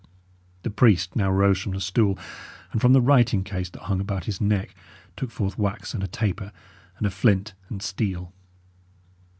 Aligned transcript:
The 0.63 0.71
priest 0.71 1.15
now 1.15 1.29
rose 1.29 1.61
from 1.61 1.73
the 1.73 1.79
stool, 1.79 2.17
and 2.71 2.81
from 2.81 2.93
the 2.93 3.01
writing 3.03 3.43
case 3.43 3.69
that 3.69 3.83
hung 3.83 4.01
about 4.01 4.25
his 4.25 4.41
neck 4.41 4.73
took 5.15 5.29
forth 5.29 5.59
wax 5.59 5.93
and 5.93 6.01
a 6.03 6.07
taper, 6.07 6.51
and 6.97 7.05
a 7.05 7.11
flint 7.11 7.53
and 7.69 7.83
steel. 7.83 8.33